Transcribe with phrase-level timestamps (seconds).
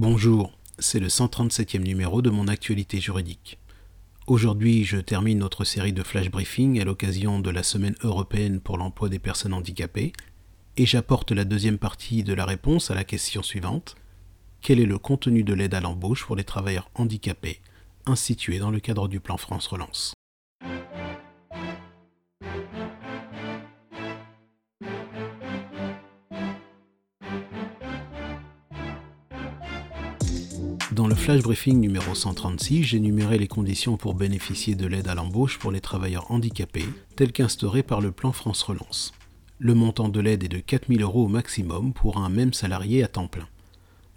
[0.00, 3.58] Bonjour, c'est le 137e numéro de mon actualité juridique.
[4.28, 8.78] Aujourd'hui, je termine notre série de flash briefing à l'occasion de la Semaine européenne pour
[8.78, 10.12] l'emploi des personnes handicapées
[10.76, 13.96] et j'apporte la deuxième partie de la réponse à la question suivante.
[14.60, 17.60] Quel est le contenu de l'aide à l'embauche pour les travailleurs handicapés
[18.06, 20.14] instituée dans le cadre du plan France Relance?
[30.92, 35.58] Dans le flash briefing numéro 136, j'énumérais les conditions pour bénéficier de l'aide à l'embauche
[35.58, 39.12] pour les travailleurs handicapés, telles qu'instaurées par le plan France Relance.
[39.58, 43.08] Le montant de l'aide est de 4000 euros au maximum pour un même salarié à
[43.08, 43.48] temps plein.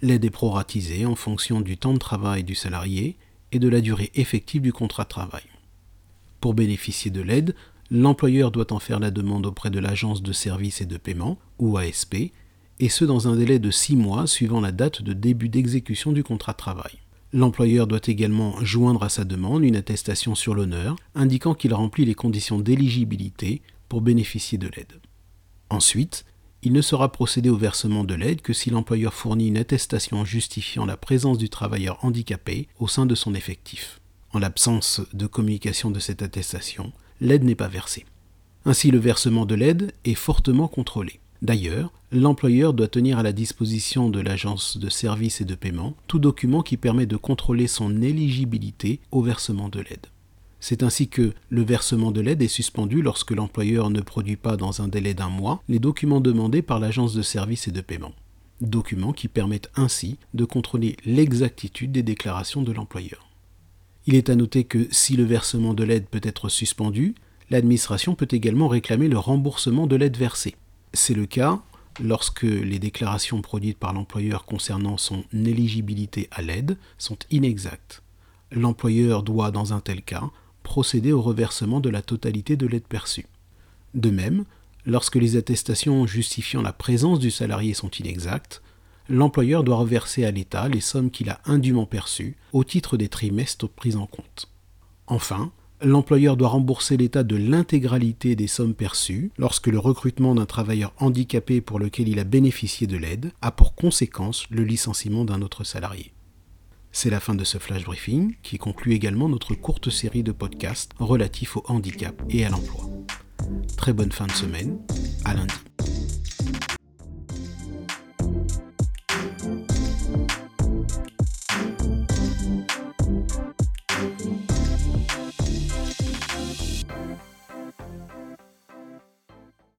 [0.00, 3.18] L'aide est proratisée en fonction du temps de travail du salarié
[3.52, 5.44] et de la durée effective du contrat de travail.
[6.40, 7.54] Pour bénéficier de l'aide,
[7.90, 11.76] l'employeur doit en faire la demande auprès de l'agence de services et de paiement, ou
[11.76, 12.32] ASP,
[12.80, 16.24] et ce dans un délai de 6 mois suivant la date de début d'exécution du
[16.24, 16.98] contrat de travail.
[17.32, 22.14] L'employeur doit également joindre à sa demande une attestation sur l'honneur indiquant qu'il remplit les
[22.14, 25.00] conditions d'éligibilité pour bénéficier de l'aide.
[25.70, 26.26] Ensuite,
[26.62, 30.84] il ne sera procédé au versement de l'aide que si l'employeur fournit une attestation justifiant
[30.84, 34.00] la présence du travailleur handicapé au sein de son effectif.
[34.32, 38.04] En l'absence de communication de cette attestation, l'aide n'est pas versée.
[38.64, 41.18] Ainsi, le versement de l'aide est fortement contrôlé.
[41.42, 46.18] D'ailleurs, l'employeur doit tenir à la disposition de l'agence de services et de paiement tout
[46.18, 50.06] document qui permet de contrôler son éligibilité au versement de l'aide.
[50.60, 54.82] C'est ainsi que le versement de l'aide est suspendu lorsque l'employeur ne produit pas dans
[54.82, 58.12] un délai d'un mois les documents demandés par l'agence de services et de paiement.
[58.60, 63.28] Documents qui permettent ainsi de contrôler l'exactitude des déclarations de l'employeur.
[64.06, 67.14] Il est à noter que si le versement de l'aide peut être suspendu,
[67.50, 70.54] l'administration peut également réclamer le remboursement de l'aide versée.
[70.92, 71.60] C'est le cas
[72.00, 78.02] lorsque les déclarations produites par l'employeur concernant son éligibilité à l'aide sont inexactes.
[78.50, 80.30] L'employeur doit, dans un tel cas,
[80.62, 83.26] procéder au reversement de la totalité de l'aide perçue.
[83.94, 84.44] De même,
[84.86, 88.62] lorsque les attestations justifiant la présence du salarié sont inexactes,
[89.08, 93.68] l'employeur doit reverser à l'État les sommes qu'il a indûment perçues au titre des trimestres
[93.68, 94.48] pris en compte.
[95.06, 100.92] Enfin, l'employeur doit rembourser l'État de l'intégralité des sommes perçues lorsque le recrutement d'un travailleur
[100.98, 105.64] handicapé pour lequel il a bénéficié de l'aide a pour conséquence le licenciement d'un autre
[105.64, 106.12] salarié.
[106.92, 110.92] C'est la fin de ce flash briefing qui conclut également notre courte série de podcasts
[110.98, 112.84] relatifs au handicap et à l'emploi.
[113.76, 114.78] Très bonne fin de semaine,
[115.24, 115.54] à lundi.